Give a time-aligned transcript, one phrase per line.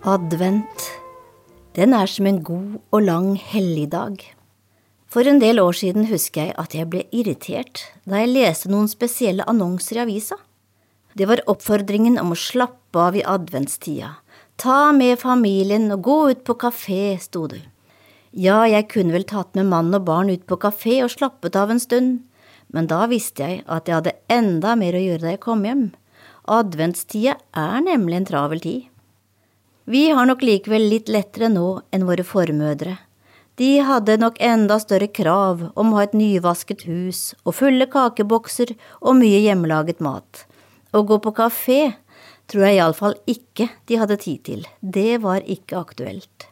[0.00, 0.86] Advent,
[1.76, 4.22] den er som en god og lang helligdag.
[5.12, 8.88] For en del år siden husker jeg at jeg ble irritert da jeg leste noen
[8.88, 10.38] spesielle annonser i avisa.
[11.12, 14.14] Det var oppfordringen om å slappe av i adventstida,
[14.56, 17.60] ta med familien og gå ut på kafé, sto det.
[18.32, 21.74] Ja, jeg kunne vel tatt med mann og barn ut på kafé og slappet av
[21.74, 22.22] en stund,
[22.72, 25.90] men da visste jeg at jeg hadde enda mer å gjøre da jeg kom hjem.
[26.48, 28.88] Adventstida er nemlig en travel tid.
[29.90, 32.92] Vi har nok likevel litt lettere nå enn våre formødre.
[33.58, 38.70] De hadde nok enda større krav om å ha et nyvasket hus og fulle kakebokser
[39.00, 40.44] og mye hjemmelaget mat.
[40.94, 41.80] Å gå på kafé
[42.46, 46.46] tror jeg iallfall ikke de hadde tid til, det var ikke aktuelt.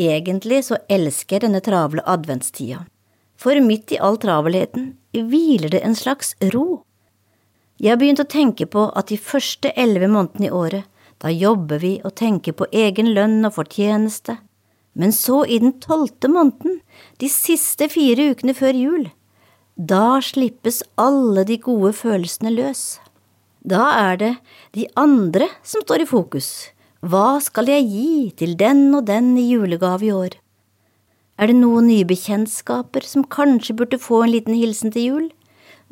[0.00, 2.86] Egentlig så elsker jeg denne travle adventstida,
[3.36, 6.80] for midt i all travelheten hviler det en slags ro.
[7.76, 11.80] Jeg har begynt å tenke på at de første elleve månedene i året da jobber
[11.80, 14.38] vi og tenker på egen lønn og fortjeneste.
[14.96, 16.80] Men så, i den tolvte måneden,
[17.20, 19.10] de siste fire ukene før jul,
[19.76, 22.96] da slippes alle de gode følelsene løs.
[23.60, 24.32] Da er det
[24.76, 26.48] de andre som står i fokus.
[27.04, 30.36] Hva skal jeg gi til den og den i julegave i år?
[31.36, 35.26] Er det noen nye bekjentskaper som kanskje burde få en liten hilsen til jul?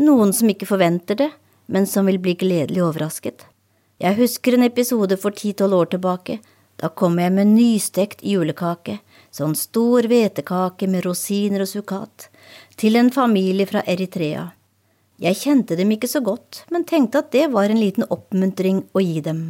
[0.00, 1.32] Noen som ikke forventer det,
[1.68, 3.44] men som vil bli gledelig overrasket?
[4.02, 6.40] Jeg husker en episode for ti–tolv år tilbake.
[6.82, 8.98] Da kom jeg med nystekt julekake,
[9.30, 12.26] sånn stor hvetekake med rosiner og sukkat,
[12.74, 14.48] til en familie fra Eritrea.
[15.22, 19.04] Jeg kjente dem ikke så godt, men tenkte at det var en liten oppmuntring å
[19.04, 19.44] gi dem.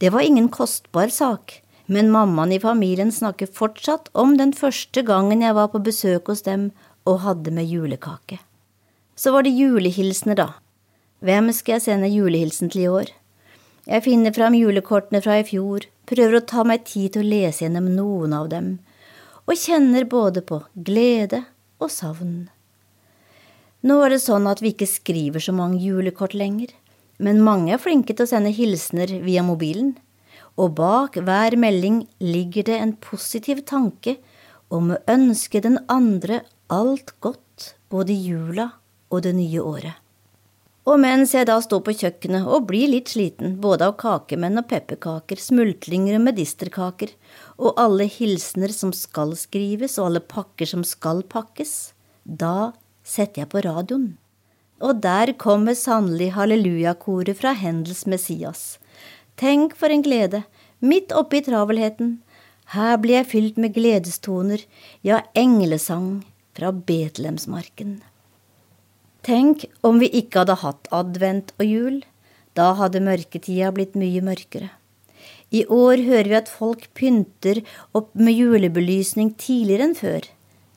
[0.00, 1.60] Det var ingen kostbar sak,
[1.92, 6.46] men mammaen i familien snakker fortsatt om den første gangen jeg var på besøk hos
[6.48, 6.70] dem
[7.04, 8.40] og hadde med julekake.
[9.12, 10.50] Så var det julehilsener, da.
[11.20, 13.17] Hvem skal jeg sende julehilsen til i år?
[13.88, 17.64] Jeg finner fram julekortene fra i fjor, prøver å ta meg tid til å lese
[17.64, 18.66] gjennom noen av dem,
[19.48, 21.46] og kjenner både på glede
[21.80, 22.50] og savn.
[23.88, 26.74] Nå er det sånn at vi ikke skriver så mange julekort lenger,
[27.16, 29.94] men mange er flinke til å sende hilsener via mobilen,
[30.60, 34.18] og bak hver melding ligger det en positiv tanke
[34.68, 38.68] om å ønske den andre alt godt både i jula
[39.08, 39.96] og det nye året.
[40.88, 44.70] Og mens jeg da står på kjøkkenet og blir litt sliten både av kakemenn og
[44.70, 47.12] pepperkaker, smultringer og medisterkaker,
[47.60, 51.92] og alle hilsener som skal skrives og alle pakker som skal pakkes,
[52.24, 52.72] da
[53.04, 54.14] setter jeg på radioen.
[54.80, 58.78] Og der kommer sannelig hallelujakoret fra Hendels Messias.
[59.36, 60.44] Tenk for en glede,
[60.80, 62.20] midt oppe i travelheten.
[62.72, 64.62] Her blir jeg fylt med gledestoner,
[65.04, 66.22] ja, englesang
[66.56, 67.98] fra Betlehemsmarken.
[69.28, 71.96] Tenk om vi ikke hadde hatt advent og jul.
[72.56, 74.70] Da hadde mørketida blitt mye mørkere.
[75.52, 77.60] I år hører vi at folk pynter
[77.96, 80.24] opp med julebelysning tidligere enn før,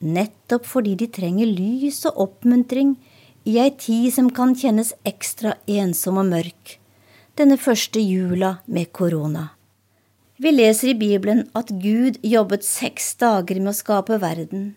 [0.04, 2.94] nettopp fordi de trenger lys og oppmuntring
[3.48, 6.78] i ei tid som kan kjennes ekstra ensom og mørk,
[7.40, 9.50] denne første jula med korona.
[10.42, 14.74] Vi leser i Bibelen at Gud jobbet seks dager med å skape verden.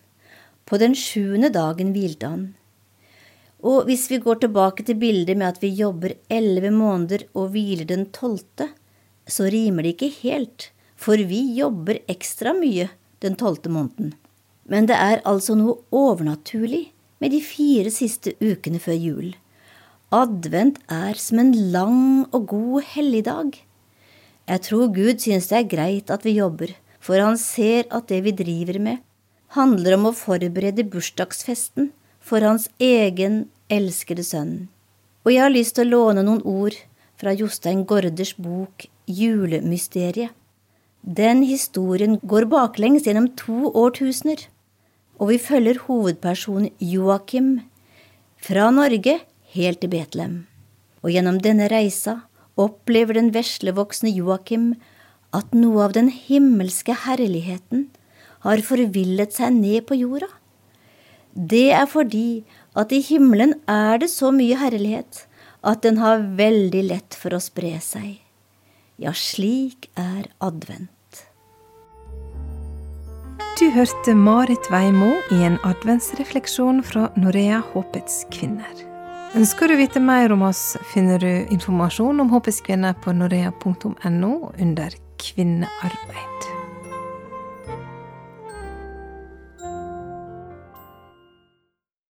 [0.67, 2.53] På den sjuende dagen hvilte han.
[3.65, 7.89] Og hvis vi går tilbake til bildet med at vi jobber elleve måneder og hviler
[7.89, 8.69] den tolvte,
[9.25, 10.69] så rimer det ikke helt,
[11.01, 12.91] for vi jobber ekstra mye
[13.25, 14.13] den tolvte måneden.
[14.69, 16.91] Men det er altså noe overnaturlig
[17.25, 19.33] med de fire siste ukene før jul.
[20.13, 22.05] Advent er som en lang
[22.37, 23.57] og god helligdag.
[24.45, 28.21] Jeg tror Gud synes det er greit at vi jobber, for han ser at det
[28.29, 29.01] vi driver med,
[29.57, 31.93] handler om å forberede bursdagsfesten
[32.25, 34.55] for hans egen elskede sønn.
[35.25, 36.77] Og jeg har lyst til å låne noen ord
[37.21, 40.33] fra Jostein Gaarders bok Julemysteriet.
[41.05, 44.47] Den historien går baklengs gjennom to årtusener,
[45.21, 47.59] og vi følger hovedpersonen Joakim
[48.41, 49.19] fra Norge
[49.53, 50.39] helt til Betlehem.
[51.05, 52.23] Og gjennom denne reisa
[52.57, 54.73] opplever den veslevoksne Joakim
[55.37, 57.91] at noe av den himmelske herligheten
[58.47, 60.31] har forvillet seg ned på jorda.
[61.35, 62.45] Det er fordi
[62.79, 65.25] at i himmelen er det så mye herlighet
[65.67, 68.21] at den har veldig lett for å spre seg.
[69.03, 70.91] Ja, slik er advent.
[73.59, 78.73] Du hørte Marit Veimo i en adventsrefleksjon fra Norea Håpets kvinner.
[79.35, 84.95] Ønsker du vite mer om oss, finner du informasjon om Håpets kvinner på norea.no under
[85.23, 86.54] kvinnearbeid.